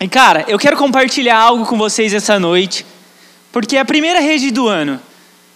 E 0.00 0.06
cara, 0.06 0.44
eu 0.46 0.58
quero 0.58 0.76
compartilhar 0.76 1.36
algo 1.36 1.66
com 1.66 1.76
vocês 1.76 2.14
essa 2.14 2.38
noite, 2.38 2.86
porque 3.50 3.76
é 3.76 3.80
a 3.80 3.84
primeira 3.84 4.20
rede 4.20 4.52
do 4.52 4.68
ano. 4.68 5.00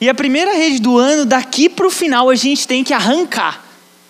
E 0.01 0.09
a 0.09 0.15
primeira 0.15 0.53
rede 0.53 0.81
do 0.81 0.99
ano, 0.99 1.25
daqui 1.25 1.69
para 1.69 1.87
o 1.87 1.91
final, 1.91 2.29
a 2.29 2.35
gente 2.35 2.67
tem 2.67 2.83
que 2.83 2.93
arrancar. 2.93 3.65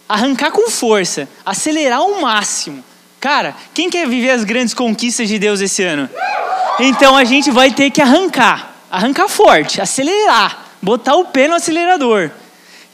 Arrancar 0.08 0.50
com 0.50 0.70
força, 0.70 1.28
acelerar 1.44 1.98
ao 1.98 2.18
máximo. 2.20 2.82
Cara, 3.20 3.54
quem 3.74 3.90
quer 3.90 4.08
viver 4.08 4.30
as 4.30 4.42
grandes 4.42 4.72
conquistas 4.72 5.28
de 5.28 5.38
Deus 5.38 5.60
esse 5.60 5.82
ano? 5.82 6.08
Então 6.80 7.14
a 7.14 7.24
gente 7.24 7.50
vai 7.50 7.70
ter 7.70 7.90
que 7.90 8.00
arrancar. 8.00 8.74
Arrancar 8.90 9.28
forte, 9.28 9.82
acelerar, 9.82 10.66
botar 10.80 11.14
o 11.16 11.26
pé 11.26 11.46
no 11.46 11.54
acelerador. 11.54 12.30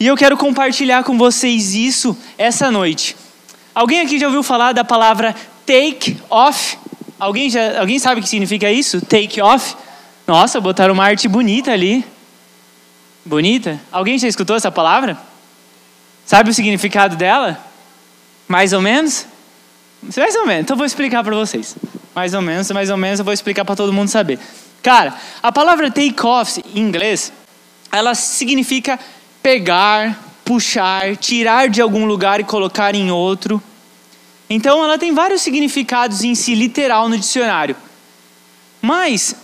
E 0.01 0.07
eu 0.07 0.17
quero 0.17 0.37
compartilhar 0.37 1.05
com 1.05 1.17
vocês 1.17 1.75
isso 1.75 2.17
essa 2.37 2.69
noite. 2.69 3.17
Alguém 3.73 4.01
aqui 4.01 4.19
já 4.19 4.27
ouviu 4.27 4.43
falar 4.43 4.73
da 4.73 4.85
palavra 4.85 5.37
take 5.65 6.17
off? 6.29 6.77
Alguém, 7.19 7.51
já, 7.51 7.81
alguém 7.81 7.99
sabe 7.99 8.21
o 8.21 8.23
que 8.23 8.29
significa 8.29 8.71
isso? 8.71 9.01
Take 9.05 9.41
off? 9.41 9.75
Nossa, 10.27 10.61
botaram 10.61 10.95
uma 10.95 11.05
arte 11.05 11.27
bonita 11.27 11.73
ali. 11.73 12.05
Bonita? 13.25 13.81
Alguém 13.91 14.19
já 14.19 14.29
escutou 14.29 14.55
essa 14.55 14.71
palavra? 14.71 15.19
Sabe 16.25 16.51
o 16.51 16.55
significado 16.55 17.17
dela? 17.17 17.59
Mais 18.47 18.73
ou 18.73 18.81
menos? 18.81 19.27
Mais 20.17 20.37
ou 20.37 20.47
menos. 20.47 20.63
Então 20.63 20.75
eu 20.75 20.79
vou 20.79 20.87
explicar 20.87 21.25
para 21.25 21.35
vocês. 21.35 21.77
Mais 22.15 22.35
ou 22.35 22.43
menos, 22.43 22.71
mais 22.71 22.91
ou 22.91 22.97
menos 22.97 23.19
eu 23.19 23.25
vou 23.25 23.35
explicar 23.35 23.65
para 23.65 23.75
todo 23.75 23.93
mundo 23.93 24.09
saber. 24.09 24.39
Cara, 24.83 25.15
a 25.43 25.51
palavra 25.51 25.91
take 25.91 26.25
off 26.25 26.63
em 26.75 26.81
inglês, 26.81 27.33
ela 27.91 28.15
significa 28.15 28.99
pegar, 29.43 30.19
puxar, 30.45 31.17
tirar 31.17 31.69
de 31.69 31.81
algum 31.81 32.07
lugar 32.07 32.39
e 32.41 32.45
colocar 32.45 32.95
em 32.95 33.11
outro. 33.11 33.63
Então 34.51 34.83
ela 34.83 34.99
tem 34.99 35.13
vários 35.13 35.43
significados 35.43 36.25
em 36.25 36.35
si 36.35 36.55
literal 36.55 37.09
no 37.09 37.19
dicionário. 37.19 37.77
Mas 38.81 39.35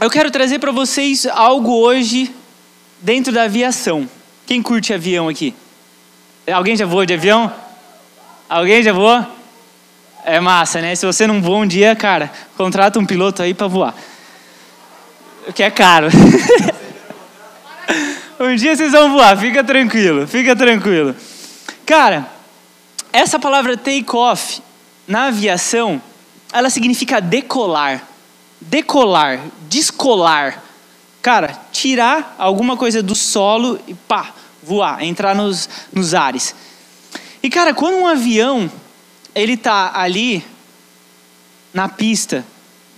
eu 0.00 0.10
quero 0.10 0.30
trazer 0.30 0.58
para 0.58 0.70
vocês 0.70 1.26
algo 1.26 1.72
hoje 1.72 2.32
dentro 3.00 3.32
da 3.32 3.44
aviação. 3.44 4.08
Quem 4.46 4.62
curte 4.62 4.92
avião 4.92 5.28
aqui? 5.28 5.54
Alguém 6.46 6.76
já 6.76 6.86
voou 6.86 7.06
de 7.06 7.14
avião? 7.14 7.52
Alguém 8.48 8.82
já 8.82 8.92
voou? 8.92 9.24
É 10.24 10.40
massa, 10.40 10.80
né? 10.80 10.94
Se 10.94 11.06
você 11.06 11.26
não 11.26 11.40
voa 11.40 11.58
um 11.58 11.66
dia, 11.66 11.96
cara, 11.96 12.30
contrata 12.56 12.98
um 12.98 13.06
piloto 13.06 13.42
aí 13.42 13.54
para 13.54 13.66
voar. 13.66 13.94
Que 15.54 15.62
é 15.62 15.70
caro. 15.70 16.08
um 18.40 18.54
dia 18.54 18.76
vocês 18.76 18.92
vão 18.92 19.12
voar, 19.12 19.36
fica 19.38 19.64
tranquilo, 19.64 20.26
fica 20.26 20.54
tranquilo. 20.54 21.16
Cara, 21.86 22.26
essa 23.12 23.38
palavra 23.38 23.76
take 23.76 24.14
off 24.14 24.62
na 25.06 25.26
aviação, 25.26 26.00
ela 26.52 26.70
significa 26.70 27.20
decolar. 27.20 28.06
Decolar, 28.60 29.40
descolar. 29.68 30.62
Cara, 31.22 31.58
tirar 31.72 32.34
alguma 32.38 32.76
coisa 32.76 33.02
do 33.02 33.14
solo 33.14 33.78
e 33.86 33.94
pá, 33.94 34.32
voar, 34.62 35.02
entrar 35.02 35.34
nos, 35.34 35.68
nos 35.92 36.14
ares. 36.14 36.54
E 37.42 37.48
cara, 37.48 37.72
quando 37.72 37.96
um 37.96 38.06
avião 38.06 38.70
ele 39.34 39.56
tá 39.56 39.92
ali 39.94 40.44
na 41.72 41.88
pista, 41.88 42.44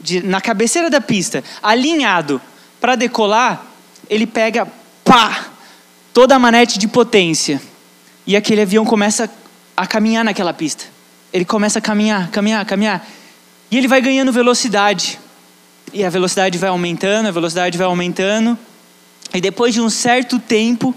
de, 0.00 0.22
na 0.22 0.40
cabeceira 0.40 0.88
da 0.88 1.00
pista, 1.00 1.44
alinhado 1.62 2.40
para 2.80 2.96
decolar, 2.96 3.64
ele 4.08 4.26
pega 4.26 4.66
pá, 5.04 5.46
toda 6.12 6.34
a 6.34 6.38
manete 6.38 6.78
de 6.78 6.88
potência. 6.88 7.60
E 8.26 8.36
aquele 8.36 8.62
avião 8.62 8.84
começa 8.84 9.24
a 9.24 9.28
caminhar 9.86 10.24
naquela 10.24 10.52
pista. 10.52 10.84
Ele 11.32 11.44
começa 11.44 11.78
a 11.78 11.82
caminhar, 11.82 12.30
caminhar, 12.30 12.64
caminhar. 12.64 13.06
E 13.70 13.78
ele 13.78 13.86
vai 13.86 14.00
ganhando 14.00 14.32
velocidade. 14.32 15.18
E 15.92 16.04
a 16.04 16.10
velocidade 16.10 16.58
vai 16.58 16.68
aumentando, 16.68 17.26
a 17.26 17.30
velocidade 17.30 17.78
vai 17.78 17.86
aumentando. 17.86 18.58
E 19.32 19.40
depois 19.40 19.74
de 19.74 19.80
um 19.80 19.88
certo 19.88 20.38
tempo, 20.38 20.94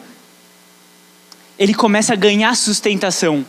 ele 1.58 1.74
começa 1.74 2.14
a 2.14 2.16
ganhar 2.16 2.56
sustentação. 2.56 3.46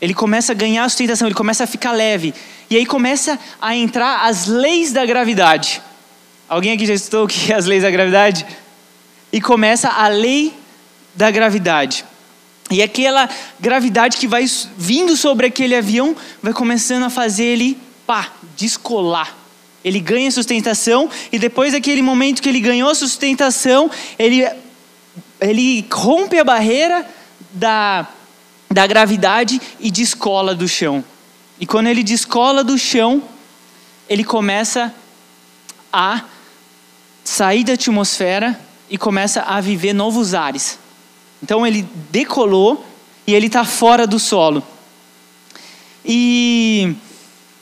Ele 0.00 0.14
começa 0.14 0.52
a 0.52 0.54
ganhar 0.54 0.88
sustentação, 0.88 1.26
ele 1.26 1.34
começa 1.34 1.64
a 1.64 1.66
ficar 1.66 1.92
leve. 1.92 2.34
E 2.70 2.76
aí 2.76 2.86
começa 2.86 3.38
a 3.60 3.74
entrar 3.74 4.26
as 4.26 4.46
leis 4.46 4.92
da 4.92 5.04
gravidade. 5.06 5.80
Alguém 6.48 6.72
aqui 6.72 6.86
já 6.86 6.94
estudou 6.94 7.24
o 7.24 7.28
que 7.28 7.52
é 7.52 7.56
as 7.56 7.66
leis 7.66 7.82
da 7.82 7.90
gravidade? 7.90 8.46
E 9.32 9.40
começa 9.40 9.88
a 9.88 10.08
lei 10.08 10.52
da 11.14 11.30
gravidade. 11.30 12.04
E 12.70 12.82
aquela 12.82 13.28
gravidade 13.58 14.16
que 14.16 14.28
vai 14.28 14.44
vindo 14.76 15.16
sobre 15.16 15.46
aquele 15.46 15.74
avião 15.74 16.14
vai 16.42 16.52
começando 16.52 17.04
a 17.04 17.10
fazer 17.10 17.44
ele, 17.44 17.78
pá, 18.06 18.32
descolar. 18.56 19.36
Ele 19.84 20.00
ganha 20.00 20.30
sustentação 20.30 21.08
e 21.32 21.38
depois 21.38 21.72
daquele 21.72 22.02
momento 22.02 22.42
que 22.42 22.48
ele 22.48 22.60
ganhou 22.60 22.94
sustentação, 22.94 23.90
ele, 24.18 24.46
ele 25.40 25.86
rompe 25.90 26.38
a 26.38 26.44
barreira 26.44 27.08
da, 27.52 28.06
da 28.70 28.86
gravidade 28.86 29.60
e 29.80 29.90
descola 29.90 30.54
do 30.54 30.68
chão. 30.68 31.02
E 31.60 31.66
quando 31.66 31.86
ele 31.86 32.02
descola 32.02 32.62
do 32.62 32.76
chão, 32.76 33.22
ele 34.08 34.24
começa 34.24 34.94
a 35.92 36.22
sair 37.24 37.64
da 37.64 37.72
atmosfera 37.72 38.58
e 38.90 38.98
começa 38.98 39.42
a 39.42 39.60
viver 39.60 39.92
novos 39.92 40.34
ares. 40.34 40.78
Então 41.42 41.66
ele 41.66 41.86
decolou 42.10 42.84
e 43.26 43.34
ele 43.34 43.46
está 43.46 43.64
fora 43.64 44.06
do 44.06 44.18
solo. 44.18 44.62
E 46.04 46.94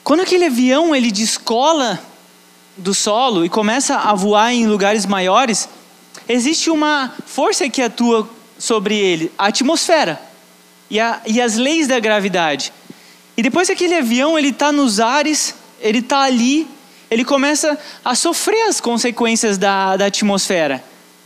quando 0.03 0.21
aquele 0.21 0.45
avião 0.45 0.95
ele 0.95 1.11
descola 1.11 1.99
do 2.77 2.93
solo 2.93 3.43
e 3.43 3.49
começa 3.49 3.95
a 3.95 4.13
voar 4.13 4.53
em 4.53 4.67
lugares 4.67 5.05
maiores, 5.05 5.67
existe 6.29 6.69
uma 6.69 7.13
força 7.25 7.69
que 7.69 7.81
atua 7.81 8.29
sobre 8.57 8.95
ele, 8.95 9.31
a 9.37 9.47
atmosfera 9.47 10.21
e, 10.89 10.99
a, 10.99 11.21
e 11.27 11.41
as 11.41 11.55
leis 11.55 11.87
da 11.87 11.99
gravidade. 11.99 12.71
E 13.35 13.43
depois 13.43 13.67
que 13.67 13.73
aquele 13.73 13.95
avião 13.95 14.37
ele 14.37 14.49
está 14.49 14.71
nos 14.71 14.99
ares, 14.99 15.53
ele 15.79 15.99
está 15.99 16.21
ali, 16.21 16.67
ele 17.09 17.23
começa 17.23 17.77
a 18.03 18.15
sofrer 18.15 18.67
as 18.67 18.81
consequências 18.81 19.57
da, 19.57 19.95
da 19.95 20.05
atmosfera. 20.05 20.83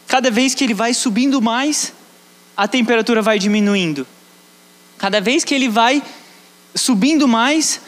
Cada 0.07 0.29
vez 0.29 0.53
que 0.53 0.63
ele 0.63 0.73
vai 0.73 0.93
subindo 0.93 1.41
mais, 1.41 1.93
a 2.55 2.67
temperatura 2.67 3.21
vai 3.21 3.39
diminuindo. 3.39 4.05
Cada 4.97 5.19
vez 5.19 5.43
que 5.43 5.55
ele 5.55 5.67
vai 5.67 6.03
subindo 6.75 7.27
mais, 7.27 7.81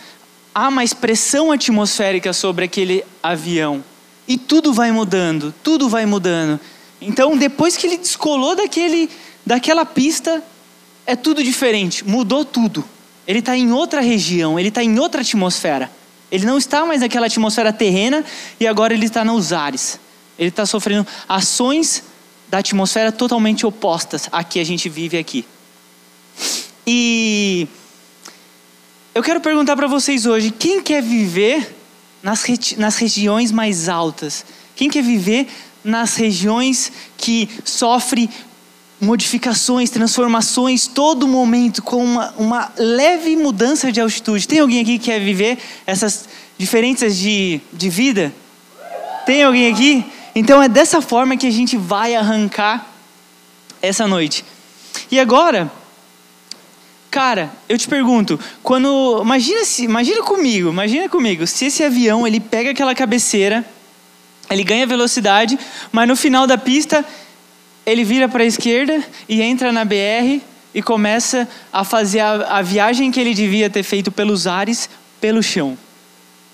há 0.53 0.69
mais 0.71 0.93
pressão 0.93 1.51
atmosférica 1.51 2.33
sobre 2.33 2.65
aquele 2.65 3.03
avião. 3.21 3.83
E 4.27 4.37
tudo 4.37 4.73
vai 4.73 4.91
mudando, 4.91 5.53
tudo 5.63 5.89
vai 5.89 6.05
mudando. 6.05 6.59
Então, 7.01 7.37
depois 7.37 7.75
que 7.75 7.87
ele 7.87 7.97
descolou 7.97 8.55
daquele, 8.55 9.09
daquela 9.45 9.85
pista, 9.85 10.43
é 11.05 11.15
tudo 11.15 11.43
diferente, 11.43 12.07
mudou 12.07 12.45
tudo. 12.45 12.83
Ele 13.27 13.39
está 13.39 13.55
em 13.57 13.71
outra 13.71 14.01
região, 14.01 14.59
ele 14.59 14.69
está 14.69 14.83
em 14.83 14.97
outra 14.99 15.21
atmosfera. 15.21 15.91
Ele 16.31 16.45
não 16.45 16.57
está 16.57 16.85
mais 16.85 17.01
naquela 17.01 17.27
atmosfera 17.27 17.71
terrena 17.71 18.23
e 18.59 18.65
agora 18.65 18.93
ele 18.93 19.05
está 19.05 19.23
nos 19.23 19.53
ares. 19.53 19.99
Ele 20.39 20.49
está 20.49 20.65
sofrendo 20.65 21.05
ações 21.29 22.03
da 22.53 22.59
atmosfera 22.59 23.11
totalmente 23.11 23.65
opostas 23.65 24.29
à 24.31 24.43
que 24.43 24.59
a 24.59 24.63
gente 24.63 24.87
vive 24.87 25.17
aqui. 25.17 25.43
E 26.85 27.67
eu 29.15 29.23
quero 29.23 29.41
perguntar 29.41 29.75
para 29.75 29.87
vocês 29.87 30.27
hoje: 30.27 30.51
quem 30.51 30.79
quer 30.79 31.01
viver 31.01 31.75
nas, 32.21 32.43
nas 32.77 32.97
regiões 32.97 33.51
mais 33.51 33.89
altas? 33.89 34.45
Quem 34.75 34.87
quer 34.87 35.01
viver 35.01 35.47
nas 35.83 36.15
regiões 36.15 36.91
que 37.17 37.49
sofre 37.65 38.29
modificações, 39.01 39.89
transformações 39.89 40.85
todo 40.85 41.27
momento, 41.27 41.81
com 41.81 42.05
uma, 42.05 42.35
uma 42.37 42.71
leve 42.77 43.35
mudança 43.35 43.91
de 43.91 43.99
altitude? 43.99 44.47
Tem 44.47 44.59
alguém 44.59 44.81
aqui 44.81 44.99
que 44.99 45.05
quer 45.05 45.19
viver 45.19 45.57
essas 45.87 46.29
diferenças 46.55 47.17
de, 47.17 47.59
de 47.73 47.89
vida? 47.89 48.31
Tem 49.25 49.41
alguém 49.41 49.73
aqui? 49.73 50.05
Então 50.35 50.61
é 50.61 50.67
dessa 50.67 51.01
forma 51.01 51.37
que 51.37 51.45
a 51.45 51.51
gente 51.51 51.77
vai 51.77 52.15
arrancar 52.15 52.87
essa 53.81 54.07
noite. 54.07 54.43
E 55.11 55.19
agora, 55.19 55.71
cara, 57.11 57.51
eu 57.69 57.77
te 57.77 57.87
pergunto, 57.87 58.39
quando 58.63 59.21
imagina 59.21 59.63
se, 59.65 59.83
imagina 59.83 60.23
comigo, 60.23 60.69
imagina 60.69 61.07
comigo, 61.07 61.45
se 61.45 61.65
esse 61.65 61.83
avião 61.83 62.25
ele 62.25 62.39
pega 62.39 62.71
aquela 62.71 62.95
cabeceira, 62.95 63.63
ele 64.49 64.63
ganha 64.63 64.87
velocidade, 64.87 65.57
mas 65.91 66.07
no 66.07 66.15
final 66.15 66.47
da 66.47 66.57
pista 66.57 67.05
ele 67.85 68.03
vira 68.03 68.27
para 68.27 68.43
a 68.43 68.47
esquerda 68.47 69.03
e 69.27 69.41
entra 69.41 69.71
na 69.71 69.85
BR 69.85 70.41
e 70.73 70.81
começa 70.81 71.47
a 71.71 71.83
fazer 71.83 72.21
a, 72.21 72.57
a 72.57 72.61
viagem 72.61 73.11
que 73.11 73.19
ele 73.19 73.33
devia 73.33 73.69
ter 73.69 73.83
feito 73.83 74.11
pelos 74.11 74.47
ares 74.47 74.89
pelo 75.21 75.43
chão. 75.43 75.77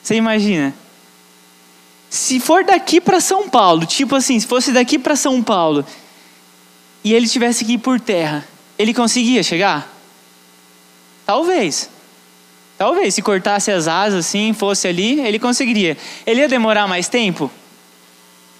Você 0.04 0.16
imagina? 0.16 0.74
Se 2.10 2.40
for 2.40 2.64
daqui 2.64 3.00
para 3.00 3.22
São 3.22 3.48
Paulo, 3.48 3.86
tipo 3.86 4.16
assim, 4.16 4.40
se 4.40 4.48
fosse 4.48 4.72
daqui 4.72 4.98
para 4.98 5.16
São 5.16 5.44
Paulo 5.44 5.86
e 7.04 7.14
ele 7.14 7.28
tivesse 7.28 7.64
que 7.64 7.74
ir 7.74 7.78
por 7.78 8.00
terra, 8.00 8.48
ele 8.78 8.94
conseguia 8.94 9.44
chegar? 9.44 9.94
Talvez. 11.26 11.90
Talvez, 12.78 13.14
se 13.14 13.22
cortasse 13.22 13.70
as 13.70 13.88
asas 13.88 14.26
assim, 14.26 14.54
fosse 14.54 14.88
ali, 14.88 15.20
ele 15.20 15.38
conseguiria. 15.38 15.98
Ele 16.26 16.40
ia 16.40 16.48
demorar 16.48 16.88
mais 16.88 17.08
tempo? 17.08 17.52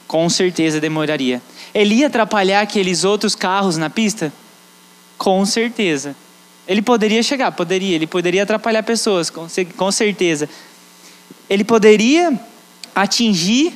Com 0.06 0.30
certeza 0.30 0.80
demoraria. 0.80 1.42
Ele 1.74 1.95
ia 1.95 2.07
atrapalhar 2.07 2.62
aqueles 2.62 3.04
outros 3.04 3.34
carros 3.34 3.78
na 3.78 3.90
pista? 3.90 4.31
Com 5.18 5.45
certeza. 5.45 6.16
Ele 6.68 6.81
poderia 6.81 7.24
chegar, 7.24 7.52
poderia. 7.52 7.95
Ele 7.95 8.06
poderia 8.06 8.44
atrapalhar 8.44 8.84
pessoas, 8.84 9.30
com, 9.30 9.92
certeza. 9.92 10.50
Ele 11.50 11.63
poderia 11.63 12.40
atingir 13.01 13.74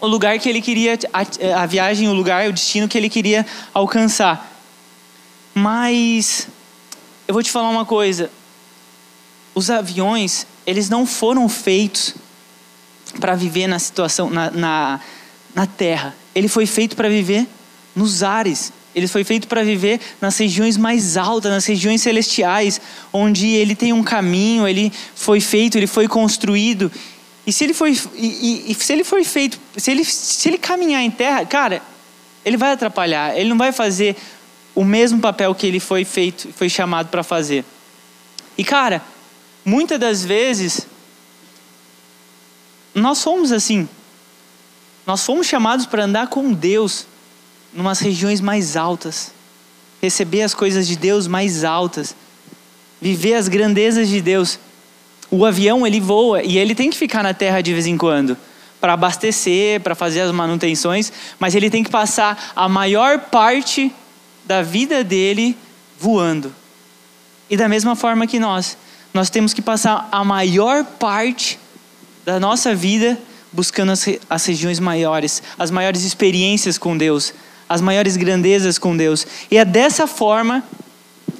o 0.00 0.06
lugar 0.06 0.38
que 0.38 0.48
ele 0.48 0.60
queria, 0.60 0.98
a, 1.12 1.62
a 1.62 1.66
viagem, 1.66 2.08
o 2.08 2.12
lugar, 2.12 2.48
o 2.48 2.52
destino 2.52 2.88
que 2.88 2.96
ele 2.96 3.08
queria 3.08 3.46
alcançar. 3.72 4.52
Mas 5.54 6.48
eu 7.26 7.32
vou 7.32 7.42
te 7.42 7.50
falar 7.50 7.70
uma 7.70 7.84
coisa: 7.84 8.30
os 9.54 9.70
aviões, 9.70 10.46
eles 10.66 10.88
não 10.88 11.06
foram 11.06 11.48
feitos 11.48 12.14
para 13.18 13.34
viver 13.34 13.66
na 13.66 13.78
situação, 13.78 14.28
na, 14.28 14.50
na, 14.50 15.00
na 15.54 15.66
terra. 15.66 16.14
Ele 16.34 16.48
foi 16.48 16.66
feito 16.66 16.94
para 16.94 17.08
viver 17.08 17.46
nos 17.94 18.22
ares. 18.22 18.72
Ele 18.94 19.06
foi 19.06 19.24
feito 19.24 19.46
para 19.46 19.62
viver 19.62 20.00
nas 20.22 20.38
regiões 20.38 20.78
mais 20.78 21.18
altas, 21.18 21.50
nas 21.50 21.66
regiões 21.66 22.00
celestiais, 22.00 22.80
onde 23.12 23.46
ele 23.46 23.74
tem 23.74 23.92
um 23.92 24.02
caminho, 24.02 24.66
ele 24.66 24.90
foi 25.14 25.38
feito, 25.38 25.76
ele 25.76 25.86
foi 25.86 26.08
construído. 26.08 26.90
E 27.46 27.52
se 27.52 27.64
ele 27.64 27.72
foi, 27.72 27.92
e, 28.14 28.26
e, 28.26 28.72
e 28.72 28.74
se 28.74 28.92
ele 28.92 29.04
foi 29.04 29.22
feito, 29.22 29.58
se 29.76 29.90
ele, 29.90 30.04
se 30.04 30.48
ele 30.48 30.58
caminhar 30.58 31.02
em 31.02 31.10
terra, 31.10 31.46
cara, 31.46 31.80
ele 32.44 32.56
vai 32.56 32.72
atrapalhar. 32.72 33.36
Ele 33.36 33.48
não 33.48 33.58
vai 33.58 33.72
fazer 33.72 34.16
o 34.74 34.84
mesmo 34.84 35.20
papel 35.20 35.54
que 35.54 35.66
ele 35.66 35.80
foi 35.80 36.04
feito, 36.04 36.52
foi 36.52 36.68
chamado 36.68 37.08
para 37.08 37.22
fazer. 37.22 37.64
E 38.58 38.64
cara, 38.64 39.02
muitas 39.64 39.98
das 39.98 40.24
vezes 40.24 40.86
nós 42.94 43.18
somos 43.18 43.52
assim. 43.52 43.88
Nós 45.06 45.24
fomos 45.24 45.46
chamados 45.46 45.86
para 45.86 46.04
andar 46.04 46.28
com 46.28 46.52
Deus 46.52 47.06
numas 47.72 48.00
regiões 48.00 48.40
mais 48.40 48.76
altas, 48.76 49.32
receber 50.00 50.42
as 50.42 50.54
coisas 50.54 50.86
de 50.86 50.96
Deus 50.96 51.26
mais 51.26 51.62
altas, 51.62 52.16
viver 53.00 53.34
as 53.34 53.48
grandezas 53.48 54.08
de 54.08 54.20
Deus. 54.20 54.58
O 55.30 55.44
avião 55.44 55.86
ele 55.86 56.00
voa 56.00 56.42
e 56.42 56.58
ele 56.58 56.74
tem 56.74 56.90
que 56.90 56.96
ficar 56.96 57.22
na 57.22 57.34
terra 57.34 57.60
de 57.60 57.72
vez 57.72 57.86
em 57.86 57.96
quando 57.96 58.36
para 58.80 58.92
abastecer, 58.92 59.80
para 59.80 59.94
fazer 59.94 60.20
as 60.20 60.30
manutenções, 60.30 61.12
mas 61.38 61.54
ele 61.54 61.70
tem 61.70 61.82
que 61.82 61.90
passar 61.90 62.52
a 62.54 62.68
maior 62.68 63.18
parte 63.18 63.92
da 64.44 64.62
vida 64.62 65.02
dele 65.02 65.56
voando. 65.98 66.54
E 67.48 67.56
da 67.56 67.68
mesma 67.68 67.96
forma 67.96 68.26
que 68.26 68.38
nós, 68.38 68.76
nós 69.12 69.30
temos 69.30 69.52
que 69.54 69.62
passar 69.62 70.08
a 70.12 70.22
maior 70.22 70.84
parte 70.84 71.58
da 72.24 72.38
nossa 72.38 72.74
vida 72.74 73.18
buscando 73.52 73.92
as, 73.92 74.06
as 74.28 74.44
regiões 74.44 74.78
maiores, 74.78 75.42
as 75.58 75.70
maiores 75.70 76.04
experiências 76.04 76.76
com 76.76 76.96
Deus, 76.96 77.32
as 77.68 77.80
maiores 77.80 78.16
grandezas 78.16 78.78
com 78.78 78.96
Deus. 78.96 79.26
E 79.50 79.56
é 79.56 79.64
dessa 79.64 80.06
forma 80.06 80.62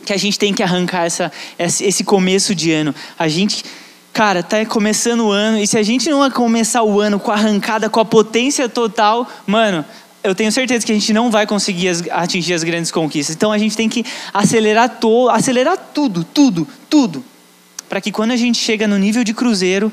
que 0.07 0.13
a 0.13 0.17
gente 0.17 0.39
tem 0.39 0.55
que 0.55 0.63
arrancar 0.63 1.05
essa, 1.05 1.31
esse 1.59 2.05
começo 2.05 2.55
de 2.55 2.73
ano. 2.73 2.95
A 3.19 3.29
gente, 3.29 3.65
cara, 4.13 4.43
tá 4.43 4.65
começando 4.65 5.27
o 5.27 5.31
ano, 5.31 5.59
e 5.59 5.67
se 5.67 5.77
a 5.77 5.83
gente 5.83 6.09
não 6.09 6.31
começar 6.31 6.83
o 6.85 7.01
ano 7.01 7.19
com 7.19 7.33
a 7.33 7.35
arrancada, 7.35 7.91
com 7.91 8.01
a 8.01 8.05
potência 8.05 8.69
total, 8.69 9.29
mano, 9.47 9.85
eu 10.23 10.35
tenho 10.35 10.51
certeza 10.51 10.87
que 10.87 10.93
a 10.93 10.95
gente 10.95 11.13
não 11.13 11.31
vai 11.31 11.47
conseguir 11.47 11.89
as, 11.89 12.03
atingir 12.11 12.55
as 12.55 12.63
grandes 12.63 12.91
conquistas. 12.91 13.35
Então 13.35 13.53
a 13.53 13.59
gente 13.59 13.77
tem 13.77 13.89
que 13.89 14.05
acelerar, 14.33 14.89
to, 14.89 15.29
acelerar 15.29 15.77
tudo, 15.77 16.25
tudo, 16.25 16.67
tudo. 16.89 17.25
Para 17.89 18.01
que 18.01 18.11
quando 18.11 18.31
a 18.31 18.37
gente 18.37 18.59
chega 18.59 18.89
no 18.89 18.97
nível 18.97 19.23
de 19.23 19.35
cruzeiro, 19.35 19.93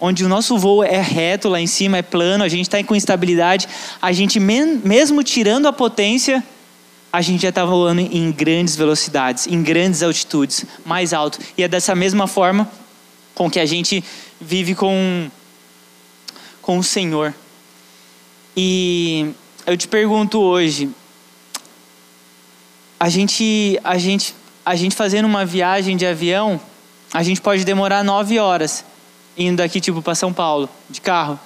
onde 0.00 0.24
o 0.24 0.28
nosso 0.28 0.58
voo 0.58 0.84
é 0.84 1.00
reto 1.00 1.48
lá 1.48 1.60
em 1.60 1.66
cima, 1.66 1.98
é 1.98 2.02
plano, 2.02 2.44
a 2.44 2.48
gente 2.48 2.62
está 2.62 2.82
com 2.82 2.94
estabilidade, 2.94 3.66
a 4.00 4.12
gente, 4.12 4.38
mesmo 4.38 5.22
tirando 5.22 5.66
a 5.66 5.72
potência, 5.72 6.42
a 7.14 7.20
gente 7.20 7.42
já 7.42 7.50
está 7.50 7.64
voando 7.64 8.00
em 8.00 8.32
grandes 8.32 8.74
velocidades, 8.74 9.46
em 9.46 9.62
grandes 9.62 10.02
altitudes, 10.02 10.64
mais 10.84 11.12
alto. 11.12 11.38
E 11.56 11.62
é 11.62 11.68
dessa 11.68 11.94
mesma 11.94 12.26
forma 12.26 12.68
com 13.36 13.48
que 13.48 13.60
a 13.60 13.64
gente 13.64 14.02
vive 14.40 14.74
com, 14.74 15.30
com 16.60 16.76
o 16.76 16.82
Senhor. 16.82 17.32
E 18.56 19.30
eu 19.64 19.76
te 19.76 19.86
pergunto 19.86 20.40
hoje, 20.40 20.90
a 22.98 23.08
gente, 23.08 23.78
a 23.84 23.96
gente, 23.96 24.34
a 24.66 24.74
gente 24.74 24.96
fazendo 24.96 25.26
uma 25.26 25.46
viagem 25.46 25.96
de 25.96 26.04
avião, 26.04 26.60
a 27.12 27.22
gente 27.22 27.40
pode 27.40 27.64
demorar 27.64 28.02
nove 28.02 28.40
horas 28.40 28.84
indo 29.38 29.58
daqui 29.58 29.80
tipo 29.80 30.02
para 30.02 30.16
São 30.16 30.32
Paulo 30.32 30.68
de 30.90 31.00
carro, 31.00 31.38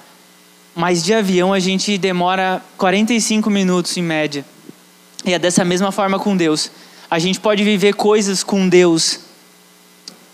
mas 0.75 1.03
de 1.03 1.13
avião 1.13 1.53
a 1.53 1.59
gente 1.59 1.95
demora 1.95 2.59
45 2.75 3.51
minutos 3.51 3.95
em 3.97 4.01
média. 4.01 4.43
E 5.25 5.33
é 5.33 5.39
dessa 5.39 5.65
mesma 5.65 5.91
forma 5.91 6.19
com 6.19 6.35
Deus. 6.35 6.71
A 7.09 7.19
gente 7.19 7.39
pode 7.39 7.63
viver 7.63 7.93
coisas 7.93 8.43
com 8.43 8.69
Deus 8.69 9.19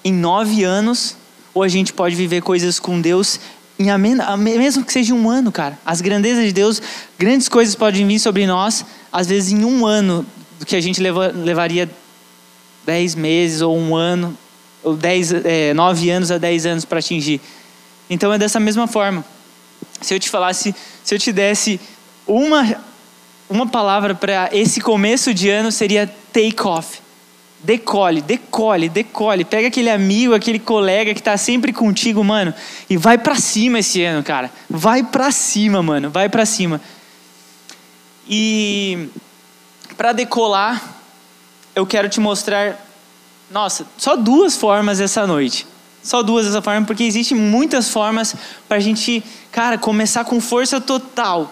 em 0.03 0.13
nove 0.13 0.63
anos, 0.63 1.15
ou 1.53 1.63
a 1.63 1.67
gente 1.67 1.91
pode 1.93 2.15
viver 2.15 2.41
coisas 2.41 2.79
com 2.79 3.01
Deus 3.01 3.39
mesmo 4.37 4.85
que 4.85 4.93
seja 4.93 5.13
um 5.13 5.29
ano, 5.29 5.51
cara. 5.51 5.77
As 5.85 5.99
grandezas 5.99 6.45
de 6.45 6.53
Deus, 6.53 6.81
grandes 7.17 7.49
coisas 7.49 7.75
podem 7.75 8.07
vir 8.07 8.19
sobre 8.19 8.45
nós, 8.47 8.85
às 9.11 9.27
vezes 9.27 9.51
em 9.51 9.65
um 9.65 9.85
ano, 9.85 10.25
do 10.59 10.65
que 10.65 10.75
a 10.75 10.81
gente 10.81 11.01
leva, 11.01 11.27
levaria 11.27 11.89
dez 12.85 13.15
meses 13.15 13.61
ou 13.61 13.77
um 13.77 13.95
ano, 13.95 14.37
ou 14.83 14.95
dez, 14.95 15.31
é, 15.33 15.73
nove 15.73 16.09
anos 16.09 16.31
a 16.31 16.37
dez 16.37 16.65
anos 16.65 16.85
para 16.85 16.99
atingir. 16.99 17.41
Então 18.09 18.31
é 18.31 18.37
dessa 18.37 18.59
mesma 18.59 18.87
forma. 18.87 19.25
Se 19.99 20.13
eu 20.13 20.19
te 20.19 20.29
falasse, 20.29 20.73
se 21.03 21.13
eu 21.13 21.19
te 21.19 21.33
desse 21.33 21.79
uma, 22.25 22.81
uma 23.49 23.67
palavra 23.67 24.15
para 24.15 24.49
esse 24.51 24.81
começo 24.81 25.33
de 25.33 25.49
ano, 25.49 25.71
seria 25.71 26.07
take 26.33 26.61
off. 26.63 27.01
Decole, 27.63 28.21
decole, 28.21 28.89
decole. 28.89 29.43
Pega 29.43 29.69
aquele 29.69 29.89
amigo, 29.89 30.35
aquele 30.35 30.59
colega 30.59 31.13
que 31.13 31.19
está 31.19 31.35
sempre 31.35 31.73
contigo, 31.73 32.23
mano, 32.23 32.53
e 32.87 32.95
vai 32.95 33.17
para 33.17 33.35
cima 33.35 33.79
esse 33.79 34.03
ano, 34.03 34.23
cara. 34.23 34.51
Vai 34.69 35.01
para 35.03 35.31
cima, 35.31 35.81
mano, 35.81 36.09
vai 36.11 36.29
para 36.29 36.45
cima. 36.45 36.79
E 38.27 39.09
para 39.97 40.13
decolar, 40.13 40.81
eu 41.75 41.85
quero 41.87 42.07
te 42.07 42.19
mostrar, 42.19 42.77
nossa, 43.49 43.87
só 43.97 44.15
duas 44.15 44.55
formas 44.55 44.99
essa 44.99 45.25
noite. 45.25 45.65
Só 46.03 46.21
duas 46.21 46.45
dessa 46.45 46.61
forma, 46.61 46.85
porque 46.85 47.03
existem 47.03 47.35
muitas 47.35 47.89
formas 47.89 48.35
para 48.67 48.77
a 48.77 48.79
gente, 48.79 49.23
cara, 49.51 49.75
começar 49.75 50.23
com 50.23 50.39
força 50.39 50.79
total. 50.79 51.51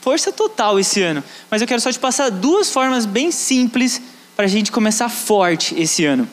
Força 0.00 0.32
total 0.32 0.78
esse 0.78 1.02
ano. 1.02 1.22
Mas 1.50 1.60
eu 1.60 1.68
quero 1.68 1.80
só 1.80 1.92
te 1.92 1.98
passar 1.98 2.30
duas 2.30 2.72
formas 2.72 3.04
bem 3.04 3.30
simples 3.30 4.00
para 4.34 4.46
a 4.46 4.48
gente 4.48 4.72
começar 4.72 5.08
forte 5.08 5.74
esse 5.78 6.04
ano. 6.04 6.28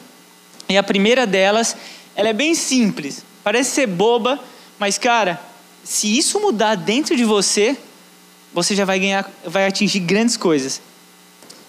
E 0.69 0.77
a 0.77 0.83
primeira 0.83 1.25
delas, 1.25 1.75
ela 2.15 2.29
é 2.29 2.33
bem 2.33 2.55
simples, 2.55 3.23
parece 3.43 3.71
ser 3.71 3.87
boba, 3.87 4.39
mas 4.77 4.97
cara, 4.97 5.41
se 5.83 6.17
isso 6.17 6.39
mudar 6.39 6.75
dentro 6.75 7.15
de 7.15 7.23
você, 7.23 7.77
você 8.53 8.75
já 8.75 8.83
vai 8.85 8.99
ganhar, 8.99 9.29
vai 9.45 9.65
atingir 9.65 9.99
grandes 9.99 10.35
coisas. 10.35 10.81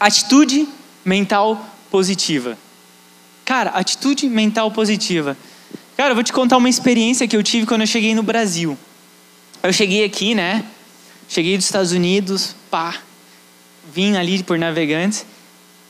Atitude 0.00 0.68
mental 1.04 1.64
positiva. 1.90 2.58
Cara, 3.44 3.70
atitude 3.70 4.28
mental 4.28 4.70
positiva. 4.70 5.36
Cara, 5.96 6.10
eu 6.10 6.14
vou 6.14 6.24
te 6.24 6.32
contar 6.32 6.56
uma 6.56 6.68
experiência 6.68 7.26
que 7.26 7.36
eu 7.36 7.42
tive 7.42 7.66
quando 7.66 7.80
eu 7.80 7.86
cheguei 7.86 8.14
no 8.14 8.22
Brasil. 8.22 8.76
Eu 9.62 9.72
cheguei 9.72 10.04
aqui, 10.04 10.34
né? 10.34 10.64
Cheguei 11.28 11.56
dos 11.56 11.66
Estados 11.66 11.92
Unidos, 11.92 12.56
pá. 12.70 12.96
Vim 13.92 14.16
ali 14.16 14.42
por 14.42 14.58
navegantes 14.58 15.26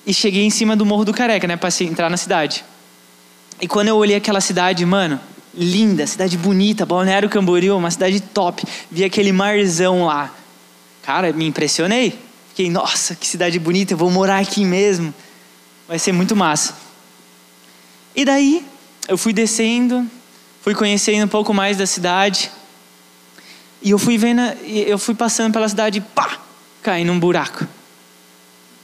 e 0.06 0.12
cheguei 0.12 0.44
em 0.44 0.50
cima 0.50 0.74
do 0.74 0.84
Morro 0.84 1.04
do 1.04 1.12
Careca, 1.12 1.46
né, 1.46 1.56
para 1.56 1.70
entrar 1.84 2.10
na 2.10 2.16
cidade. 2.16 2.64
E 3.60 3.68
quando 3.68 3.88
eu 3.88 3.96
olhei 3.96 4.16
aquela 4.16 4.40
cidade, 4.40 4.84
mano, 4.84 5.20
linda, 5.54 6.06
cidade 6.06 6.36
bonita, 6.36 6.86
Balneário 6.86 7.28
Camboriú, 7.28 7.76
uma 7.76 7.90
cidade 7.90 8.20
top. 8.20 8.64
Vi 8.90 9.04
aquele 9.04 9.32
marzão 9.32 10.04
lá. 10.04 10.34
Cara, 11.02 11.32
me 11.32 11.46
impressionei. 11.46 12.18
Fiquei, 12.48 12.70
nossa, 12.70 13.14
que 13.14 13.26
cidade 13.26 13.58
bonita, 13.58 13.92
eu 13.92 13.96
vou 13.96 14.10
morar 14.10 14.38
aqui 14.38 14.64
mesmo. 14.64 15.12
Vai 15.86 15.98
ser 15.98 16.12
muito 16.12 16.34
massa. 16.34 16.74
E 18.14 18.24
daí, 18.24 18.64
eu 19.06 19.16
fui 19.16 19.32
descendo, 19.32 20.06
fui 20.62 20.74
conhecendo 20.74 21.24
um 21.24 21.28
pouco 21.28 21.52
mais 21.52 21.76
da 21.76 21.86
cidade. 21.86 22.50
E 23.80 23.90
eu 23.90 23.98
fui 23.98 24.18
vendo, 24.18 24.40
eu 24.64 24.98
fui 24.98 25.14
passando 25.14 25.52
pela 25.52 25.68
cidade, 25.68 26.00
pá, 26.00 26.38
caí 26.82 27.04
num 27.04 27.18
buraco. 27.18 27.66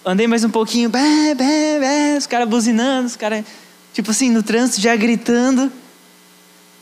Andei 0.05 0.27
mais 0.27 0.45
um 0.45 0.51
pouquinho, 0.51 0.89
bé, 0.89 1.35
bé, 1.35 1.79
bé, 1.81 2.17
os 2.19 2.27
caras 2.27 2.49
buzinando, 2.49 3.07
os 3.07 3.17
caras, 3.17 3.45
tipo 3.93 4.11
assim, 4.11 4.31
no 4.31 4.43
trânsito 4.43 4.81
já 4.81 4.95
gritando. 4.95 5.73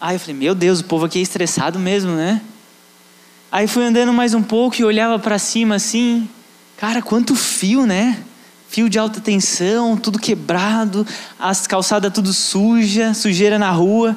Aí 0.00 0.16
eu 0.16 0.20
falei, 0.20 0.34
meu 0.34 0.54
Deus, 0.54 0.80
o 0.80 0.84
povo 0.84 1.06
aqui 1.06 1.18
é 1.18 1.22
estressado 1.22 1.78
mesmo, 1.78 2.12
né? 2.12 2.40
Aí 3.50 3.68
fui 3.68 3.84
andando 3.84 4.12
mais 4.12 4.34
um 4.34 4.42
pouco 4.42 4.80
e 4.80 4.84
olhava 4.84 5.18
para 5.18 5.38
cima 5.38 5.76
assim, 5.76 6.28
cara, 6.76 7.00
quanto 7.00 7.34
fio, 7.34 7.86
né? 7.86 8.22
fio 8.72 8.88
de 8.88 8.98
alta 8.98 9.20
tensão, 9.20 9.98
tudo 9.98 10.18
quebrado, 10.18 11.06
as 11.38 11.66
calçadas 11.66 12.10
tudo 12.10 12.32
suja, 12.32 13.12
sujeira 13.12 13.58
na 13.58 13.70
rua. 13.70 14.16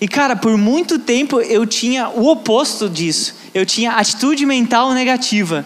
E 0.00 0.06
cara, 0.06 0.36
por 0.36 0.56
muito 0.56 0.98
tempo 0.98 1.40
eu 1.40 1.66
tinha 1.66 2.08
o 2.08 2.26
oposto 2.28 2.88
disso. 2.88 3.34
Eu 3.54 3.64
tinha 3.64 3.92
atitude 3.92 4.44
mental 4.44 4.92
negativa. 4.92 5.64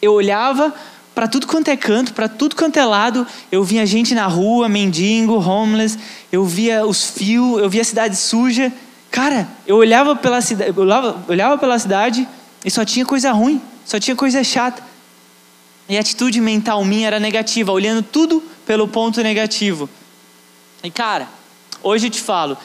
Eu 0.00 0.12
olhava 0.12 0.74
para 1.14 1.28
tudo 1.28 1.46
quanto 1.46 1.68
é 1.68 1.76
canto, 1.76 2.14
para 2.14 2.28
tudo 2.28 2.56
quanto 2.56 2.78
é 2.78 2.84
lado, 2.84 3.26
eu 3.50 3.62
via 3.62 3.84
gente 3.84 4.14
na 4.14 4.26
rua, 4.26 4.68
mendigo, 4.68 5.34
homeless, 5.34 5.98
eu 6.30 6.44
via 6.44 6.86
os 6.86 7.10
fios, 7.10 7.60
eu 7.60 7.68
via 7.68 7.82
a 7.82 7.84
cidade 7.84 8.16
suja. 8.16 8.72
Cara, 9.10 9.46
eu 9.66 9.76
olhava 9.76 10.16
pela 10.16 10.40
cidade, 10.40 10.78
olhava, 10.78 11.22
olhava 11.28 11.58
pela 11.58 11.78
cidade 11.78 12.26
e 12.64 12.70
só 12.70 12.84
tinha 12.84 13.04
coisa 13.04 13.30
ruim, 13.30 13.60
só 13.84 14.00
tinha 14.00 14.16
coisa 14.16 14.42
chata. 14.42 14.82
E 15.88 15.96
a 15.96 16.00
atitude 16.00 16.40
mental 16.40 16.82
minha 16.84 17.06
era 17.06 17.20
negativa, 17.20 17.72
olhando 17.72 18.02
tudo 18.02 18.42
pelo 18.64 18.88
ponto 18.88 19.22
negativo. 19.22 19.88
E 20.82 20.90
cara, 20.90 21.28
hoje 21.82 22.06
eu 22.06 22.10
te 22.10 22.20
falo, 22.20 22.56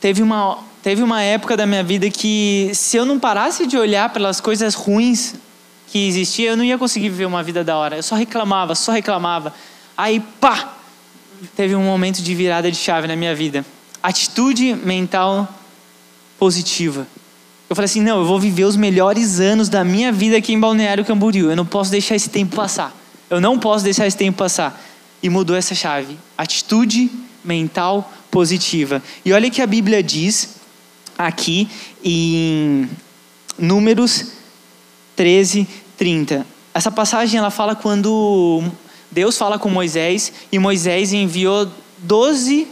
teve 0.00 0.22
uma, 0.22 0.58
teve 0.82 1.02
uma 1.02 1.22
época 1.22 1.56
da 1.56 1.66
minha 1.66 1.84
vida 1.84 2.10
que 2.10 2.70
se 2.74 2.96
eu 2.96 3.04
não 3.04 3.18
parasse 3.18 3.66
de 3.66 3.76
olhar 3.76 4.10
pelas 4.10 4.40
coisas 4.40 4.74
ruins 4.74 5.34
que 5.88 6.06
existia, 6.06 6.50
eu 6.50 6.56
não 6.56 6.64
ia 6.64 6.78
conseguir 6.78 7.10
viver 7.10 7.26
uma 7.26 7.42
vida 7.42 7.62
da 7.62 7.76
hora. 7.76 7.96
Eu 7.96 8.02
só 8.02 8.14
reclamava, 8.14 8.74
só 8.74 8.92
reclamava. 8.92 9.52
Aí, 9.96 10.20
pá, 10.40 10.74
teve 11.56 11.74
um 11.74 11.82
momento 11.82 12.22
de 12.22 12.34
virada 12.34 12.70
de 12.70 12.76
chave 12.76 13.06
na 13.06 13.16
minha 13.16 13.34
vida. 13.34 13.64
Atitude 14.02 14.74
mental 14.74 15.48
positiva. 16.38 17.06
Eu 17.68 17.76
falei 17.76 17.86
assim: 17.86 18.00
não, 18.00 18.20
eu 18.20 18.24
vou 18.24 18.40
viver 18.40 18.64
os 18.64 18.76
melhores 18.76 19.40
anos 19.40 19.68
da 19.68 19.84
minha 19.84 20.10
vida 20.10 20.36
aqui 20.36 20.52
em 20.52 20.60
Balneário 20.60 21.04
Camboriú. 21.04 21.50
Eu 21.50 21.56
não 21.56 21.66
posso 21.66 21.90
deixar 21.90 22.14
esse 22.14 22.30
tempo 22.30 22.56
passar. 22.56 22.96
Eu 23.28 23.40
não 23.40 23.58
posso 23.58 23.84
deixar 23.84 24.06
esse 24.06 24.16
tempo 24.16 24.38
passar. 24.38 24.80
E 25.22 25.28
mudou 25.28 25.54
essa 25.54 25.74
chave. 25.74 26.16
Atitude 26.38 27.10
mental 27.44 28.02
positiva. 28.02 28.19
E 29.24 29.32
olha 29.32 29.50
que 29.50 29.60
a 29.60 29.66
Bíblia 29.66 30.02
diz 30.02 30.56
aqui 31.18 31.68
em 32.02 32.88
Números 33.58 34.32
13, 35.16 35.68
30. 35.98 36.46
Essa 36.72 36.90
passagem 36.90 37.38
ela 37.38 37.50
fala 37.50 37.74
quando 37.74 38.62
Deus 39.10 39.36
fala 39.36 39.58
com 39.58 39.68
Moisés 39.68 40.32
e 40.50 40.58
Moisés 40.58 41.12
enviou 41.12 41.68
12 41.98 42.68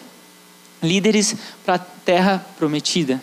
líderes 0.83 1.35
para 1.65 1.75
a 1.75 1.79
terra 1.79 2.47
prometida. 2.57 3.21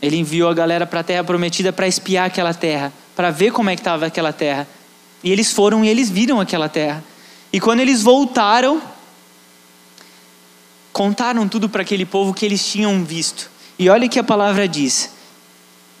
Ele 0.00 0.16
enviou 0.16 0.48
a 0.48 0.54
galera 0.54 0.86
para 0.86 1.00
a 1.00 1.04
terra 1.04 1.24
prometida 1.24 1.72
para 1.72 1.88
espiar 1.88 2.26
aquela 2.26 2.54
terra, 2.54 2.92
para 3.16 3.30
ver 3.30 3.50
como 3.50 3.68
é 3.68 3.74
que 3.74 3.80
estava 3.80 4.06
aquela 4.06 4.32
terra. 4.32 4.66
E 5.22 5.32
eles 5.32 5.52
foram 5.52 5.84
e 5.84 5.88
eles 5.88 6.08
viram 6.08 6.40
aquela 6.40 6.68
terra. 6.68 7.02
E 7.52 7.60
quando 7.60 7.80
eles 7.80 8.02
voltaram, 8.02 8.80
contaram 10.98 11.46
tudo 11.46 11.68
para 11.68 11.82
aquele 11.82 12.04
povo 12.04 12.34
que 12.34 12.44
eles 12.44 12.66
tinham 12.66 13.04
visto. 13.04 13.48
E 13.78 13.88
olha 13.88 14.08
o 14.08 14.10
que 14.10 14.18
a 14.18 14.24
palavra 14.24 14.66
diz. 14.66 15.10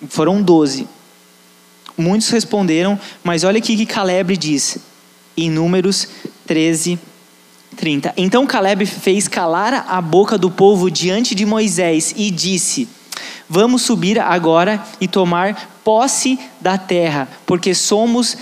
Foram 0.08 0.42
doze. 0.42 0.88
Muitos 1.96 2.28
responderam, 2.30 2.98
mas 3.22 3.44
olha 3.44 3.58
aqui 3.58 3.76
que 3.76 3.86
Caleb 3.86 4.36
diz, 4.36 4.78
em 5.36 5.48
Números 5.50 6.08
13, 6.48 6.98
30. 7.76 8.12
Então 8.16 8.44
Caleb 8.44 8.84
fez 8.86 9.28
calar 9.28 9.86
a 9.88 10.00
boca 10.00 10.36
do 10.36 10.50
povo 10.50 10.90
diante 10.90 11.32
de 11.32 11.46
Moisés 11.46 12.12
e 12.16 12.28
disse: 12.32 12.88
Vamos 13.48 13.82
subir 13.82 14.18
agora 14.18 14.84
e 15.00 15.06
tomar 15.06 15.78
posse 15.84 16.36
da 16.60 16.76
terra, 16.76 17.28
porque 17.46 17.72
somos 17.72 18.36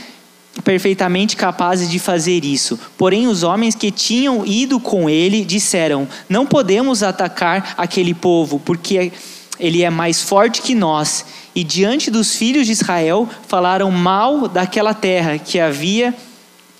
perfeitamente 0.63 1.37
capazes 1.37 1.91
de 1.91 1.99
fazer 1.99 2.45
isso. 2.45 2.79
Porém, 2.97 3.27
os 3.27 3.43
homens 3.43 3.75
que 3.75 3.91
tinham 3.91 4.45
ido 4.47 4.81
com 4.81 5.09
ele 5.09 5.45
disseram: 5.45 6.09
Não 6.29 6.47
podemos 6.47 7.03
atacar 7.03 7.75
aquele 7.77 8.15
povo, 8.15 8.61
porque 8.61 9.13
ele 9.59 9.83
é 9.83 9.91
mais 9.91 10.23
forte 10.23 10.63
que 10.63 10.75
nós 10.75 11.25
e 11.55 11.65
diante 11.65 12.11
dos 12.11 12.37
filhos 12.37 12.67
de 12.67 12.73
Israel 12.73 13.29
falaram 13.49 13.91
mal 13.91 14.47
daquela 14.47 14.93
terra 14.93 15.39
que 15.39 15.59
havia 15.59 16.15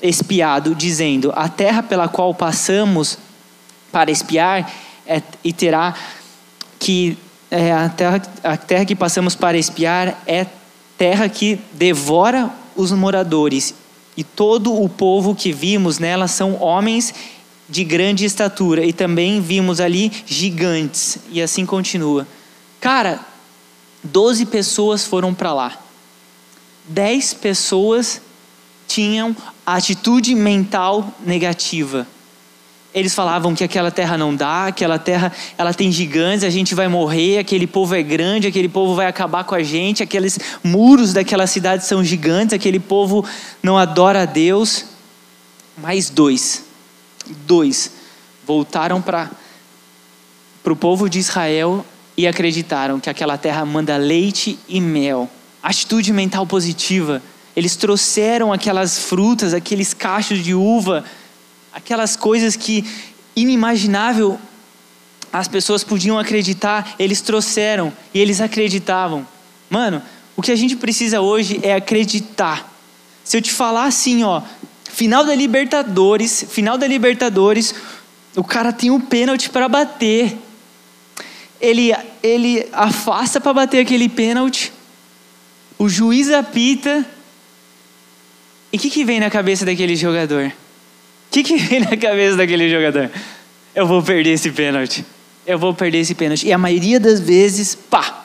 espiado, 0.03 0.75
dizendo: 0.75 1.33
A 1.35 1.49
terra 1.49 1.83
pela 1.83 2.09
qual 2.09 2.35
passamos 2.35 3.19
para 3.91 4.11
espiar 4.11 4.71
é, 5.07 5.23
e 5.43 5.53
terá 5.53 5.95
que 6.79 7.17
é, 7.51 7.73
a, 7.73 7.89
terra, 7.89 8.23
a 8.45 8.57
terra 8.57 8.85
que 8.85 8.95
passamos 8.95 9.35
para 9.35 9.57
espiar 9.57 10.23
é 10.27 10.47
terra 10.99 11.29
que 11.29 11.59
devora 11.73 12.51
os 12.77 12.93
moradores 12.93 13.75
e 14.17 14.25
todo 14.25 14.73
o 14.75 14.89
povo 14.89 15.35
que 15.35 15.53
vimos 15.53 15.99
nela 15.99 16.29
são 16.29 16.61
homens 16.63 17.13
de 17.69 17.85
grande 17.85 18.25
estatura 18.25 18.85
e 18.85 18.93
também 18.93 19.41
vimos 19.41 19.81
ali 19.81 20.11
gigantes 20.27 21.19
e 21.31 21.43
assim 21.43 21.67
continua. 21.67 22.27
Cara, 22.81 23.21
Doze 24.03 24.47
pessoas 24.47 25.05
foram 25.05 25.35
para 25.35 25.53
lá. 25.53 25.79
Dez 26.89 27.35
pessoas 27.35 28.21
tinham 28.87 29.37
atitude 29.65 30.35
mental 30.35 31.13
negativa. 31.25 32.07
Eles 32.97 33.15
falavam 33.15 33.55
que 33.55 33.63
aquela 33.63 33.91
terra 33.91 34.17
não 34.17 34.35
dá, 34.35 34.69
aquela 34.69 34.99
terra 34.99 35.31
ela 35.59 35.75
tem 35.75 35.93
gigantes, 35.93 36.43
a 36.43 36.49
gente 36.49 36.75
vai 36.75 36.89
morrer, 36.89 37.37
aquele 37.37 37.67
povo 37.67 37.95
é 37.95 38.03
grande, 38.03 38.47
aquele 38.47 38.71
povo 38.71 38.95
vai 38.95 39.07
acabar 39.07 39.45
com 39.45 39.55
a 39.55 39.63
gente, 39.63 40.03
aqueles 40.03 40.39
muros 40.65 41.13
daquela 41.13 41.47
cidade 41.47 41.85
são 41.85 42.03
gigantes, 42.03 42.55
aquele 42.55 42.81
povo 42.81 43.23
não 43.63 43.77
adora 43.77 44.23
a 44.23 44.25
Deus. 44.25 44.87
Mais 45.77 46.09
dois, 46.09 46.65
dois 47.47 47.93
voltaram 48.47 49.03
para 49.03 49.31
para 50.65 50.73
o 50.73 50.77
povo 50.77 51.09
de 51.09 51.19
Israel 51.19 51.85
e 52.17 52.27
acreditaram 52.27 52.99
que 52.99 53.11
aquela 53.11 53.37
terra 53.37 53.65
manda 53.67 53.97
leite 53.99 54.59
e 54.67 54.81
mel. 54.81 55.31
Atitude 55.63 56.15
mental 56.15 56.47
positiva. 56.47 57.23
Eles 57.55 57.77
trouxeram 57.77 58.55
aquelas 58.55 58.99
frutas, 58.99 59.53
aqueles 59.53 59.93
cachos 59.93 60.43
de 60.43 60.55
uva, 60.55 61.05
aquelas 61.77 62.17
coisas 62.17 62.57
que 62.57 62.83
inimaginável 63.37 64.41
as 65.31 65.47
pessoas 65.47 65.85
podiam 65.85 66.19
acreditar, 66.19 66.95
eles 66.99 67.21
trouxeram 67.21 67.93
e 68.15 68.19
eles 68.19 68.41
acreditavam. 68.41 69.29
Mano, 69.69 70.01
o 70.35 70.41
que 70.41 70.51
a 70.51 70.57
gente 70.57 70.75
precisa 70.75 71.21
hoje 71.21 71.61
é 71.63 71.75
acreditar. 71.75 72.73
Se 73.23 73.37
eu 73.37 73.43
te 73.43 73.53
falar 73.53 73.85
assim, 73.85 74.25
ó, 74.25 74.41
final 74.91 75.27
da 75.27 75.35
Libertadores, 75.35 76.47
final 76.49 76.79
da 76.79 76.87
Libertadores, 76.87 77.75
o 78.35 78.43
cara 78.43 78.73
tem 78.73 78.91
um 78.91 79.01
pênalti 79.01 79.51
para 79.51 79.69
bater 79.69 80.39
ele, 81.61 81.93
ele 82.23 82.67
afasta 82.73 83.39
para 83.39 83.53
bater 83.53 83.81
aquele 83.81 84.09
pênalti, 84.09 84.73
o 85.79 85.89
juiz 85.89 86.31
apita, 86.31 87.05
e 88.73 88.79
o 88.79 88.81
que, 88.81 88.89
que 88.89 89.05
vem 89.05 89.21
na 89.21 89.29
cabeça 89.29 89.65
daquele 89.65 89.97
jogador? 89.97 90.53
Que, 91.37 91.43
que 91.43 91.57
vem 91.59 91.81
na 91.81 91.95
cabeça 91.99 92.35
daquele 92.35 92.71
jogador? 92.71 93.11
Eu 93.75 93.87
vou 93.87 94.03
perder 94.03 94.31
esse 94.31 94.51
pênalti. 94.51 95.05
Eu 95.47 95.59
vou 95.59 95.75
perder 95.75 95.99
esse 95.99 96.15
pênalti. 96.15 96.47
E 96.47 96.53
a 96.53 96.57
maioria 96.57 96.99
das 96.99 97.21
vezes, 97.21 97.75
pá, 97.75 98.25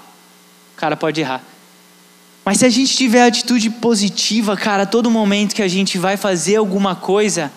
o 0.74 0.78
cara 0.78 0.96
pode 0.96 1.20
errar. 1.20 1.44
Mas 2.46 2.60
se 2.60 2.66
a 2.66 2.70
gente 2.70 2.96
tiver 2.96 3.24
atitude 3.24 3.70
positiva, 3.70 4.56
cara, 4.56 4.86
todo 4.86 5.12
momento 5.12 5.54
que 5.54 5.62
a 5.62 5.68
gente 5.68 5.98
vai 5.98 6.16
fazer 6.16 6.56
alguma 6.56 6.96
coisa, 6.96 7.52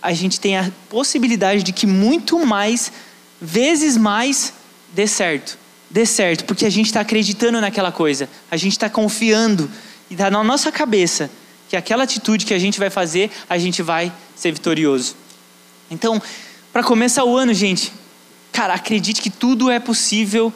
a 0.00 0.14
gente 0.14 0.40
tem 0.40 0.56
a 0.56 0.70
possibilidade 0.88 1.62
de 1.62 1.74
que 1.74 1.86
muito 1.86 2.46
mais, 2.46 2.90
vezes 3.38 3.98
mais, 3.98 4.54
dê 4.94 5.06
certo. 5.06 5.58
Dê 5.90 6.06
certo, 6.06 6.46
porque 6.46 6.64
a 6.64 6.70
gente 6.70 6.86
está 6.86 7.00
acreditando 7.00 7.60
naquela 7.60 7.92
coisa, 7.92 8.30
a 8.50 8.56
gente 8.56 8.72
está 8.72 8.88
confiando, 8.88 9.70
e 10.08 10.14
está 10.14 10.30
na 10.30 10.42
nossa 10.42 10.72
cabeça 10.72 11.30
que 11.68 11.76
aquela 11.76 12.04
atitude 12.04 12.46
que 12.46 12.54
a 12.54 12.58
gente 12.58 12.78
vai 12.78 12.90
fazer, 12.90 13.30
a 13.48 13.58
gente 13.58 13.82
vai 13.82 14.12
ser 14.34 14.52
vitorioso. 14.52 15.16
Então, 15.90 16.20
para 16.72 16.82
começar 16.82 17.24
o 17.24 17.36
ano, 17.36 17.52
gente, 17.54 17.92
cara, 18.52 18.74
acredite 18.74 19.20
que 19.20 19.30
tudo 19.30 19.70
é 19.70 19.78
possível 19.78 20.52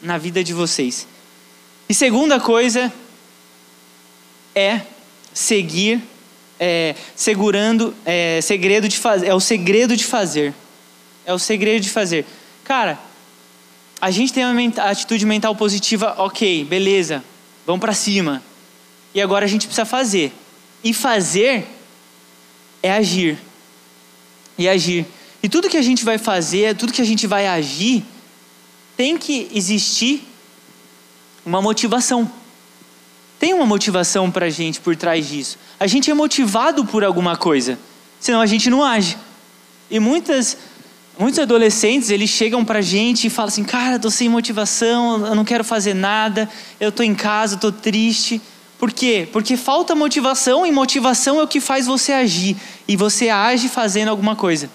na 0.00 0.18
vida 0.18 0.42
de 0.42 0.52
vocês. 0.52 1.06
E 1.88 1.94
segunda 1.94 2.38
coisa 2.38 2.92
é 4.54 4.82
seguir, 5.32 6.00
é, 6.58 6.94
segurando, 7.14 7.94
é, 8.04 8.40
segredo 8.40 8.88
de 8.88 8.98
fazer, 8.98 9.26
é 9.26 9.34
o 9.34 9.40
segredo 9.40 9.96
de 9.96 10.04
fazer. 10.04 10.54
É 11.24 11.34
o 11.34 11.38
segredo 11.38 11.82
de 11.82 11.90
fazer. 11.90 12.24
Cara, 12.64 12.98
a 14.00 14.10
gente 14.10 14.32
tem 14.32 14.44
uma 14.44 14.84
atitude 14.84 15.26
mental 15.26 15.54
positiva, 15.54 16.14
ok, 16.18 16.64
beleza, 16.64 17.22
vamos 17.66 17.80
para 17.80 17.92
cima. 17.92 18.42
E 19.14 19.20
agora 19.20 19.44
a 19.44 19.48
gente 19.48 19.66
precisa 19.66 19.84
fazer. 19.84 20.32
E 20.82 20.92
fazer 20.92 21.66
é 22.82 22.92
agir. 22.92 23.38
E 24.56 24.68
agir. 24.68 25.06
E 25.42 25.48
tudo 25.48 25.68
que 25.68 25.76
a 25.76 25.82
gente 25.82 26.04
vai 26.04 26.18
fazer, 26.18 26.76
tudo 26.76 26.92
que 26.92 27.02
a 27.02 27.04
gente 27.04 27.26
vai 27.26 27.46
agir, 27.46 28.04
tem 28.96 29.16
que 29.16 29.48
existir 29.54 30.22
uma 31.44 31.62
motivação. 31.62 32.30
Tem 33.38 33.54
uma 33.54 33.64
motivação 33.64 34.30
para 34.30 34.46
a 34.46 34.50
gente 34.50 34.80
por 34.80 34.94
trás 34.94 35.26
disso. 35.26 35.58
A 35.78 35.86
gente 35.86 36.10
é 36.10 36.14
motivado 36.14 36.84
por 36.84 37.02
alguma 37.02 37.36
coisa, 37.36 37.78
senão 38.20 38.40
a 38.40 38.46
gente 38.46 38.68
não 38.68 38.84
age. 38.84 39.16
E 39.90 39.98
muitas, 39.98 40.58
muitos 41.18 41.38
adolescentes, 41.38 42.10
eles 42.10 42.28
chegam 42.28 42.62
para 42.62 42.80
a 42.80 42.82
gente 42.82 43.26
e 43.26 43.30
falam 43.30 43.48
assim, 43.48 43.64
cara, 43.64 43.96
estou 43.96 44.10
sem 44.10 44.28
motivação, 44.28 45.26
eu 45.26 45.34
não 45.34 45.44
quero 45.44 45.64
fazer 45.64 45.94
nada, 45.94 46.46
eu 46.78 46.90
estou 46.90 47.04
em 47.04 47.14
casa, 47.14 47.54
estou 47.54 47.72
triste. 47.72 48.40
Por 48.80 48.90
quê? 48.90 49.28
Porque 49.30 49.58
falta 49.58 49.94
motivação 49.94 50.64
e 50.64 50.72
motivação 50.72 51.38
é 51.38 51.42
o 51.42 51.46
que 51.46 51.60
faz 51.60 51.84
você 51.84 52.14
agir. 52.14 52.56
E 52.88 52.96
você 52.96 53.28
age 53.28 53.68
fazendo 53.68 54.08
alguma 54.08 54.34
coisa. 54.34 54.70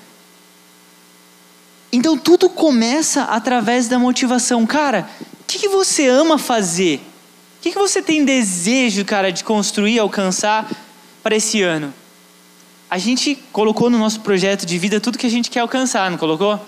Então 1.92 2.16
tudo 2.16 2.48
começa 2.48 3.24
através 3.24 3.88
da 3.88 3.98
motivação. 3.98 4.64
Cara, 4.68 5.10
o 5.42 5.44
que, 5.48 5.58
que, 5.58 5.68
você 5.68 6.08
ama 6.08 6.38
fazer? 6.38 6.98
O 7.58 7.62
que, 7.64 7.72
que 7.72 7.80
você 7.80 8.00
tem 8.00 8.24
desejo, 8.24 9.04
cara, 9.04 9.32
de 9.32 9.44
construir, 9.44 9.98
alcançar 9.98 10.70
para 11.24 11.36
esse 11.36 11.64
ano? 11.64 11.92
A 12.88 13.00
gente 13.00 13.36
colocou 13.52 13.90
no 13.90 13.98
nosso 13.98 14.20
projeto 14.20 14.68
de 14.68 14.78
vida 14.78 15.00
tudo 15.00 15.18
que 15.18 15.26
a 15.26 15.32
gente 15.32 15.50
quer 15.50 15.62
alcançar, 15.62 16.12
não 16.12 16.18
colocou? 16.20 16.64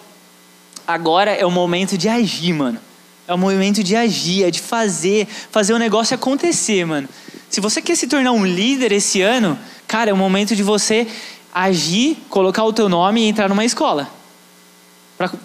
Agora 0.88 1.29
é 1.29 1.46
o 1.46 1.51
momento 1.51 2.00
de 2.00 2.10
agir, 2.10 2.53
mano. 2.53 2.79
É 3.27 3.34
o 3.34 3.38
momento 3.38 3.84
de 3.84 3.96
agir, 3.96 4.43
é 4.43 4.51
de 4.51 4.62
fazer, 4.62 5.27
fazer 5.51 5.74
o 5.74 5.77
negócio 5.77 6.15
acontecer, 6.15 6.86
mano. 6.86 7.10
Se 7.50 7.60
você 7.60 7.81
quer 7.81 7.96
se 7.96 8.07
tornar 8.07 8.31
um 8.31 8.46
líder 8.46 8.91
esse 8.91 9.22
ano, 9.22 9.60
cara, 9.88 10.10
é 10.10 10.13
o 10.13 10.17
momento 10.17 10.55
de 10.55 10.63
você 10.63 11.07
agir, 11.53 12.17
colocar 12.29 12.63
o 12.63 12.72
teu 12.72 12.88
nome 12.88 13.22
e 13.22 13.27
entrar 13.27 13.50
numa 13.50 13.65
escola. 13.65 14.10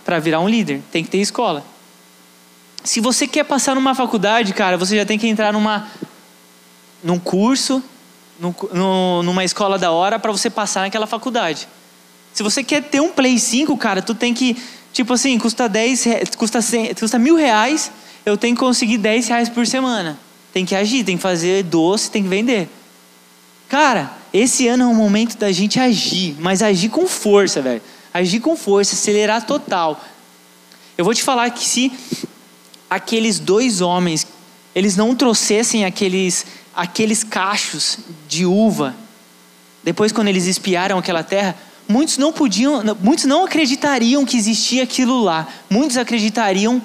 Para 0.05 0.19
virar 0.19 0.41
um 0.41 0.49
líder, 0.49 0.83
tem 0.93 1.03
que 1.03 1.11
ter 1.11 1.19
escola. 1.19 1.65
Se 2.85 3.01
você 3.01 3.27
quer 3.27 3.45
passar 3.45 3.75
numa 3.75 3.95
faculdade, 3.95 4.53
cara, 4.53 4.77
você 4.77 4.97
já 4.97 5.07
tem 5.07 5.19
que 5.19 5.27
entrar 5.27 5.53
numa 5.53 5.89
num 7.03 7.19
curso, 7.19 7.83
no, 8.39 9.23
numa 9.23 9.45
escola 9.45 9.79
da 9.79 9.91
hora 9.91 10.19
para 10.19 10.31
você 10.31 10.49
passar 10.49 10.83
naquela 10.83 11.07
faculdade. 11.07 11.69
Se 12.33 12.43
você 12.43 12.65
quer 12.65 12.83
ter 12.83 13.01
um 13.01 13.11
Play 13.11 13.39
5, 13.39 13.77
cara, 13.77 14.01
tu 14.01 14.15
tem 14.15 14.33
que, 14.33 14.57
tipo 14.93 15.13
assim, 15.13 15.39
custa 15.39 15.69
10, 15.69 16.07
custa, 16.37 16.61
100, 16.61 16.95
custa 16.95 17.19
mil 17.19 17.35
reais, 17.35 17.91
eu 18.25 18.37
tenho 18.37 18.55
que 18.55 18.61
conseguir 18.61 18.99
10 18.99 19.29
reais 19.29 19.49
por 19.49 19.67
semana. 19.67 20.19
Tem 20.53 20.65
que 20.65 20.75
agir, 20.75 21.03
tem 21.05 21.17
que 21.17 21.23
fazer 21.23 21.65
doce, 21.65 22.11
tem 22.11 22.23
que 22.23 22.29
vender. 22.29 22.69
Cara, 23.69 24.13
esse 24.33 24.69
ano 24.69 24.85
é 24.85 24.87
o 24.87 24.95
momento 24.95 25.37
da 25.39 25.51
gente 25.51 25.81
agir, 25.81 26.37
mas 26.39 26.63
agir 26.63 26.91
com 26.91 27.07
força, 27.07 27.63
velho. 27.63 27.81
Agir 28.13 28.41
com 28.41 28.55
força, 28.55 28.95
acelerar 28.95 29.47
total. 29.47 30.03
Eu 30.97 31.05
vou 31.05 31.15
te 31.15 31.23
falar 31.23 31.51
que 31.51 31.67
se 31.67 31.91
aqueles 32.89 33.39
dois 33.39 33.81
homens, 33.81 34.27
eles 34.75 34.97
não 34.97 35.15
trouxessem 35.15 35.87
aqueles, 35.87 36.45
aqueles 36.75 37.25
cachos 37.25 37.99
de 38.29 38.45
uva, 38.45 38.95
depois 39.83 40.13
quando 40.13 40.29
eles 40.29 40.47
espiaram 40.47 40.99
aquela 40.99 41.25
terra, 41.25 41.57
muitos 41.93 42.17
não 42.17 42.33
podiam, 42.33 42.83
muitos 43.01 43.27
não 43.27 43.45
acreditariam 43.45 44.25
que 44.25 44.37
existia 44.37 44.83
aquilo 44.83 45.23
lá. 45.23 45.47
Muitos 45.69 45.99
acreditariam 45.99 46.81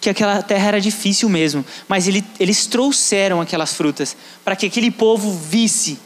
que 0.00 0.08
aquela 0.08 0.42
terra 0.42 0.68
era 0.68 0.80
difícil 0.80 1.28
mesmo, 1.28 1.64
mas 1.86 2.08
ele, 2.08 2.24
eles 2.40 2.66
trouxeram 2.66 3.40
aquelas 3.40 3.74
frutas 3.74 4.16
para 4.44 4.56
que 4.56 4.66
aquele 4.66 4.90
povo 4.90 5.30
visse, 5.30 5.98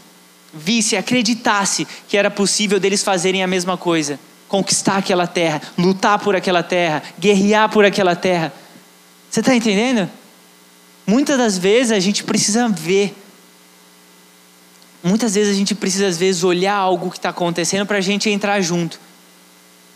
visse, 0.52 0.97
acreditasse 0.97 1.87
que 2.07 2.16
era 2.16 2.31
possível 2.31 2.78
deles 2.78 3.02
fazerem 3.02 3.43
a 3.43 3.47
mesma 3.47 3.76
coisa, 3.76 4.19
conquistar 4.49 4.99
aquela 4.99 5.26
terra, 5.26 5.62
lutar 5.78 6.19
por 6.19 6.37
aquela 6.37 6.62
terra, 6.62 7.02
guerrear 7.19 7.71
por 7.71 7.85
aquela 7.87 8.14
terra. 8.14 8.52
Você 9.31 9.40
está 9.40 9.55
entendendo? 9.55 10.11
Muitas 11.07 11.38
das 11.38 11.57
vezes 11.57 11.93
a 11.93 12.00
gente 12.00 12.25
precisa 12.25 12.69
ver. 12.69 13.14
Muitas 15.06 15.36
vezes 15.36 15.54
a 15.54 15.56
gente 15.56 15.72
precisa, 15.72 16.08
às 16.08 16.18
vezes, 16.18 16.42
olhar 16.42 16.75
algo 16.75 17.12
que 17.12 17.16
está 17.16 17.28
acontecendo 17.28 17.86
para 17.86 17.98
a 17.98 18.00
gente 18.00 18.28
entrar 18.28 18.60
junto. 18.60 18.98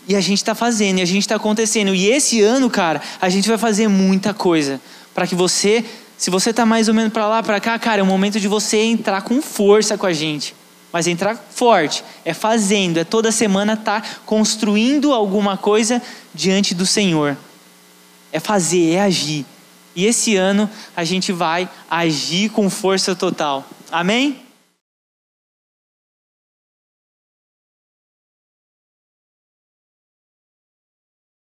E 0.07 0.15
a 0.15 0.21
gente 0.21 0.39
está 0.39 0.55
fazendo, 0.55 0.99
e 0.99 1.03
a 1.03 1.05
gente 1.05 1.23
está 1.23 1.35
acontecendo. 1.35 1.93
E 1.93 2.07
esse 2.07 2.41
ano, 2.41 2.71
cara, 2.71 3.03
a 3.21 3.29
gente 3.29 3.49
vai 3.49 3.59
fazer 3.59 3.89
muita 3.89 4.33
coisa. 4.33 4.81
Para 5.13 5.27
que 5.27 5.35
você, 5.35 5.85
se 6.17 6.31
você 6.31 6.51
está 6.51 6.65
mais 6.65 6.87
ou 6.87 6.95
menos 6.95 7.13
para 7.13 7.27
lá, 7.27 7.43
para 7.43 7.59
cá, 7.59 7.77
cara, 7.77 8.01
é 8.01 8.05
o 8.05 8.07
momento 8.07 8.39
de 8.39 8.47
você 8.47 8.77
entrar 8.77 9.23
com 9.23 9.43
força 9.43 9.99
com 9.99 10.07
a 10.07 10.13
gente. 10.13 10.55
Mas 10.93 11.09
entrar 11.09 11.35
forte, 11.37 12.05
é 12.25 12.33
fazendo, 12.33 12.99
é 12.99 13.03
toda 13.03 13.33
semana 13.33 13.73
estar 13.73 14.03
tá 14.03 14.09
construindo 14.25 15.13
alguma 15.13 15.57
coisa 15.57 16.01
diante 16.33 16.73
do 16.73 16.87
Senhor. 16.87 17.37
É 18.31 18.39
fazer, 18.39 18.93
é 18.93 19.01
agir. 19.01 19.45
E 19.97 20.07
esse 20.07 20.37
ano 20.37 20.71
a 20.97 21.03
gente 21.03 21.33
vai 21.33 21.69
agir 21.91 22.49
com 22.51 22.71
força 22.71 23.13
total. 23.17 23.69
Amém? 23.91 24.50